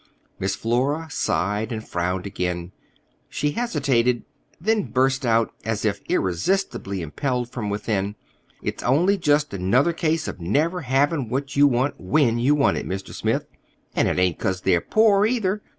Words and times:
Miss 0.39 0.55
Flora 0.55 1.07
sighed 1.11 1.71
and 1.71 1.87
frowned 1.87 2.25
again. 2.25 2.71
She 3.29 3.51
hesitated, 3.51 4.23
then 4.59 4.89
burst 4.89 5.27
out, 5.27 5.53
as 5.63 5.85
if 5.85 6.01
irresistibly 6.09 7.03
impelled 7.03 7.51
from 7.51 7.69
within. 7.69 8.15
"It's 8.63 8.81
only 8.81 9.15
just 9.19 9.53
another 9.53 9.93
case 9.93 10.27
of 10.27 10.41
never 10.41 10.81
having 10.81 11.29
what 11.29 11.55
you 11.55 11.67
want 11.67 11.99
when 12.01 12.39
you 12.39 12.55
want 12.55 12.77
it, 12.77 12.87
Mr. 12.87 13.13
Smith. 13.13 13.45
And 13.95 14.07
it 14.07 14.17
ain't 14.17 14.39
'cause 14.39 14.61
they're 14.61 14.81
poor, 14.81 15.27
either. 15.27 15.61